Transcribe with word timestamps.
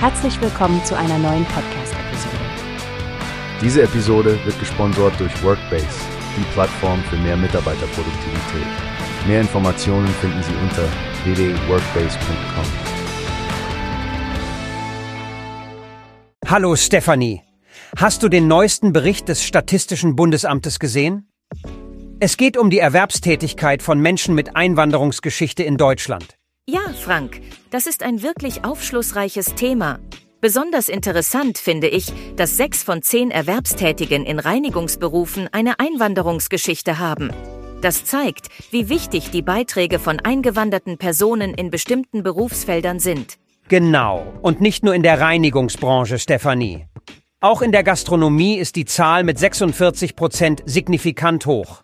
Herzlich 0.00 0.40
willkommen 0.40 0.84
zu 0.84 0.96
einer 0.96 1.18
neuen 1.18 1.44
Podcast-Episode. 1.46 2.36
Diese 3.60 3.82
Episode 3.82 4.38
wird 4.44 4.56
gesponsert 4.60 5.18
durch 5.18 5.42
Workbase, 5.42 5.88
die 6.36 6.44
Plattform 6.52 7.02
für 7.10 7.16
mehr 7.16 7.36
Mitarbeiterproduktivität. 7.36 8.66
Mehr 9.26 9.40
Informationen 9.40 10.06
finden 10.06 10.40
Sie 10.44 10.54
unter 10.62 10.84
www.workbase.com. 11.24 12.64
Hallo 16.46 16.76
Stefanie. 16.76 17.42
Hast 17.96 18.22
du 18.22 18.28
den 18.28 18.46
neuesten 18.46 18.92
Bericht 18.92 19.28
des 19.28 19.42
Statistischen 19.42 20.14
Bundesamtes 20.14 20.78
gesehen? 20.78 21.28
Es 22.20 22.36
geht 22.36 22.56
um 22.56 22.70
die 22.70 22.78
Erwerbstätigkeit 22.78 23.82
von 23.82 23.98
Menschen 23.98 24.36
mit 24.36 24.54
Einwanderungsgeschichte 24.54 25.64
in 25.64 25.76
Deutschland. 25.76 26.37
Frank, 27.08 27.40
das 27.70 27.86
ist 27.86 28.02
ein 28.02 28.22
wirklich 28.22 28.66
aufschlussreiches 28.66 29.54
Thema. 29.54 29.98
Besonders 30.42 30.90
interessant 30.90 31.56
finde 31.56 31.88
ich, 31.88 32.12
dass 32.36 32.58
sechs 32.58 32.82
von 32.82 33.00
zehn 33.00 33.30
Erwerbstätigen 33.30 34.26
in 34.26 34.38
Reinigungsberufen 34.38 35.48
eine 35.50 35.80
Einwanderungsgeschichte 35.80 36.98
haben. 36.98 37.30
Das 37.80 38.04
zeigt, 38.04 38.48
wie 38.72 38.90
wichtig 38.90 39.30
die 39.30 39.40
Beiträge 39.40 39.98
von 39.98 40.20
eingewanderten 40.20 40.98
Personen 40.98 41.54
in 41.54 41.70
bestimmten 41.70 42.22
Berufsfeldern 42.22 43.00
sind. 43.00 43.38
Genau, 43.68 44.30
und 44.42 44.60
nicht 44.60 44.84
nur 44.84 44.94
in 44.94 45.02
der 45.02 45.18
Reinigungsbranche, 45.18 46.18
Stefanie. 46.18 46.88
Auch 47.40 47.62
in 47.62 47.72
der 47.72 47.84
Gastronomie 47.84 48.58
ist 48.58 48.76
die 48.76 48.84
Zahl 48.84 49.24
mit 49.24 49.38
46 49.38 50.14
Prozent 50.14 50.62
signifikant 50.66 51.46
hoch. 51.46 51.80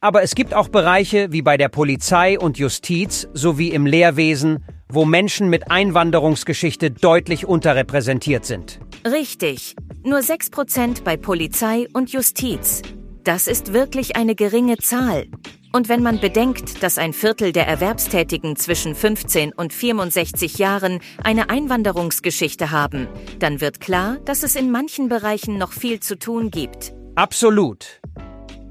Aber 0.00 0.22
es 0.22 0.34
gibt 0.34 0.54
auch 0.54 0.68
Bereiche 0.68 1.32
wie 1.32 1.42
bei 1.42 1.56
der 1.56 1.68
Polizei 1.68 2.38
und 2.38 2.58
Justiz 2.58 3.28
sowie 3.34 3.70
im 3.70 3.86
Lehrwesen, 3.86 4.64
wo 4.88 5.04
Menschen 5.04 5.50
mit 5.50 5.70
Einwanderungsgeschichte 5.70 6.90
deutlich 6.90 7.46
unterrepräsentiert 7.46 8.44
sind. 8.44 8.80
Richtig. 9.04 9.76
Nur 10.04 10.20
6% 10.20 11.02
bei 11.02 11.16
Polizei 11.16 11.86
und 11.92 12.12
Justiz. 12.12 12.82
Das 13.24 13.46
ist 13.46 13.72
wirklich 13.72 14.16
eine 14.16 14.34
geringe 14.34 14.78
Zahl. 14.78 15.26
Und 15.72 15.90
wenn 15.90 16.02
man 16.02 16.18
bedenkt, 16.18 16.82
dass 16.82 16.96
ein 16.96 17.12
Viertel 17.12 17.52
der 17.52 17.66
Erwerbstätigen 17.66 18.56
zwischen 18.56 18.94
15 18.94 19.52
und 19.52 19.72
64 19.72 20.56
Jahren 20.56 21.00
eine 21.22 21.50
Einwanderungsgeschichte 21.50 22.70
haben, 22.70 23.06
dann 23.38 23.60
wird 23.60 23.80
klar, 23.80 24.16
dass 24.24 24.42
es 24.42 24.56
in 24.56 24.70
manchen 24.70 25.10
Bereichen 25.10 25.58
noch 25.58 25.72
viel 25.72 26.00
zu 26.00 26.18
tun 26.18 26.50
gibt. 26.50 26.94
Absolut. 27.16 28.00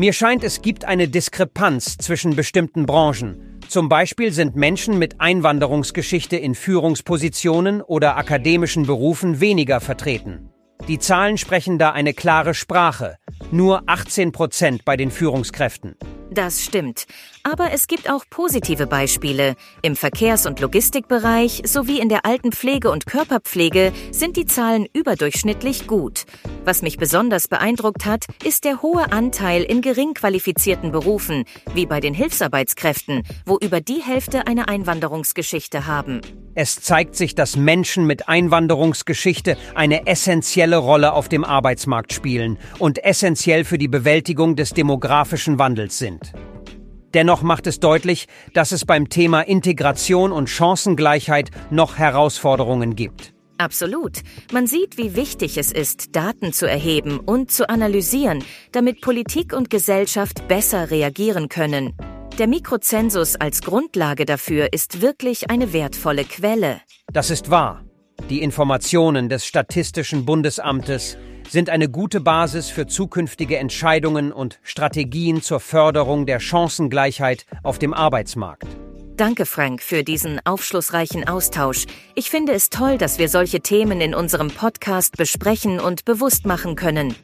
Mir 0.00 0.14
scheint, 0.14 0.44
es 0.44 0.62
gibt 0.62 0.86
eine 0.86 1.08
Diskrepanz 1.08 1.98
zwischen 1.98 2.34
bestimmten 2.34 2.86
Branchen. 2.86 3.60
Zum 3.68 3.90
Beispiel 3.90 4.32
sind 4.32 4.56
Menschen 4.56 4.98
mit 4.98 5.20
Einwanderungsgeschichte 5.20 6.38
in 6.38 6.54
Führungspositionen 6.54 7.82
oder 7.82 8.16
akademischen 8.16 8.86
Berufen 8.86 9.40
weniger 9.40 9.78
vertreten. 9.78 10.48
Die 10.88 10.98
Zahlen 10.98 11.36
sprechen 11.36 11.78
da 11.78 11.90
eine 11.90 12.14
klare 12.14 12.54
Sprache. 12.54 13.18
Nur 13.50 13.82
18 13.84 14.32
Prozent 14.32 14.86
bei 14.86 14.96
den 14.96 15.10
Führungskräften. 15.10 15.96
Das 16.30 16.62
stimmt. 16.62 17.06
Aber 17.42 17.70
es 17.72 17.86
gibt 17.86 18.08
auch 18.08 18.24
positive 18.30 18.86
Beispiele. 18.86 19.54
Im 19.82 19.96
Verkehrs- 19.96 20.46
und 20.46 20.60
Logistikbereich 20.60 21.60
sowie 21.66 22.00
in 22.00 22.08
der 22.08 22.24
Altenpflege 22.24 22.90
und 22.90 23.04
Körperpflege 23.04 23.92
sind 24.12 24.38
die 24.38 24.46
Zahlen 24.46 24.86
überdurchschnittlich 24.94 25.86
gut. 25.86 26.24
Was 26.64 26.82
mich 26.82 26.98
besonders 26.98 27.48
beeindruckt 27.48 28.04
hat, 28.04 28.26
ist 28.44 28.64
der 28.64 28.82
hohe 28.82 29.12
Anteil 29.12 29.62
in 29.62 29.80
gering 29.80 30.12
qualifizierten 30.12 30.92
Berufen, 30.92 31.44
wie 31.74 31.86
bei 31.86 32.00
den 32.00 32.12
Hilfsarbeitskräften, 32.12 33.22
wo 33.46 33.58
über 33.58 33.80
die 33.80 34.02
Hälfte 34.02 34.46
eine 34.46 34.68
Einwanderungsgeschichte 34.68 35.86
haben. 35.86 36.20
Es 36.54 36.80
zeigt 36.80 37.16
sich, 37.16 37.34
dass 37.34 37.56
Menschen 37.56 38.06
mit 38.06 38.28
Einwanderungsgeschichte 38.28 39.56
eine 39.74 40.06
essentielle 40.06 40.76
Rolle 40.76 41.14
auf 41.14 41.30
dem 41.30 41.44
Arbeitsmarkt 41.44 42.12
spielen 42.12 42.58
und 42.78 43.02
essentiell 43.02 43.64
für 43.64 43.78
die 43.78 43.88
Bewältigung 43.88 44.54
des 44.54 44.74
demografischen 44.74 45.58
Wandels 45.58 45.98
sind. 45.98 46.32
Dennoch 47.14 47.42
macht 47.42 47.66
es 47.66 47.80
deutlich, 47.80 48.28
dass 48.52 48.70
es 48.70 48.84
beim 48.84 49.08
Thema 49.08 49.40
Integration 49.40 50.30
und 50.30 50.50
Chancengleichheit 50.50 51.50
noch 51.70 51.96
Herausforderungen 51.96 52.94
gibt. 52.94 53.32
Absolut. 53.60 54.22
Man 54.52 54.66
sieht, 54.66 54.96
wie 54.96 55.16
wichtig 55.16 55.58
es 55.58 55.70
ist, 55.70 56.16
Daten 56.16 56.54
zu 56.54 56.66
erheben 56.66 57.20
und 57.20 57.50
zu 57.50 57.68
analysieren, 57.68 58.42
damit 58.72 59.02
Politik 59.02 59.52
und 59.52 59.68
Gesellschaft 59.68 60.48
besser 60.48 60.90
reagieren 60.90 61.50
können. 61.50 61.94
Der 62.38 62.46
Mikrozensus 62.46 63.36
als 63.36 63.60
Grundlage 63.60 64.24
dafür 64.24 64.72
ist 64.72 65.02
wirklich 65.02 65.50
eine 65.50 65.74
wertvolle 65.74 66.24
Quelle. 66.24 66.80
Das 67.12 67.28
ist 67.28 67.50
wahr. 67.50 67.84
Die 68.30 68.40
Informationen 68.40 69.28
des 69.28 69.44
Statistischen 69.44 70.24
Bundesamtes 70.24 71.18
sind 71.46 71.68
eine 71.68 71.90
gute 71.90 72.22
Basis 72.22 72.70
für 72.70 72.86
zukünftige 72.86 73.58
Entscheidungen 73.58 74.32
und 74.32 74.58
Strategien 74.62 75.42
zur 75.42 75.60
Förderung 75.60 76.24
der 76.24 76.40
Chancengleichheit 76.40 77.44
auf 77.62 77.78
dem 77.78 77.92
Arbeitsmarkt. 77.92 78.66
Danke, 79.20 79.44
Frank, 79.44 79.82
für 79.82 80.02
diesen 80.02 80.40
aufschlussreichen 80.46 81.28
Austausch. 81.28 81.84
Ich 82.14 82.30
finde 82.30 82.54
es 82.54 82.70
toll, 82.70 82.96
dass 82.96 83.18
wir 83.18 83.28
solche 83.28 83.60
Themen 83.60 84.00
in 84.00 84.14
unserem 84.14 84.48
Podcast 84.48 85.18
besprechen 85.18 85.78
und 85.78 86.06
bewusst 86.06 86.46
machen 86.46 86.74
können. 86.74 87.14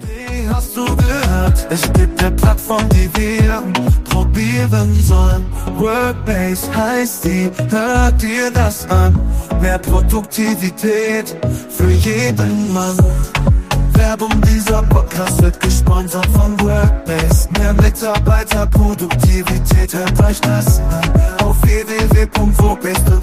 Wie 0.00 0.48
hast 0.48 0.74
du 0.74 0.86
gehört? 0.96 1.66
Es 1.68 1.82
gibt 1.92 2.24
eine 2.24 2.34
Plattform, 2.34 2.88
die 2.88 3.10
wir 3.20 3.62
probieren 4.08 4.94
sollen. 5.02 5.44
Workbase 5.76 6.74
heißt 6.74 7.26
die, 7.26 7.50
hört 7.68 8.22
dir 8.22 8.50
das 8.50 8.88
an. 8.88 9.20
Mehr 9.60 9.78
Produktivität 9.78 11.36
für 11.68 11.90
jeden 11.90 12.72
Mann. 12.72 12.96
Werbung 14.00 14.32
dieser 14.42 14.82
Podcast 14.82 15.40
wird 15.42 15.60
gesponsert 15.60 16.26
von 16.32 16.58
Workbase. 16.60 17.48
Mehr 17.58 17.74
Mitarbeiterproduktivität, 17.74 19.94
hört 19.94 20.24
euch 20.24 20.40
das 20.40 20.80
an. 20.80 21.09
Auf 22.70 22.78
www.workbase.com 22.78 22.90
findet 23.00 23.19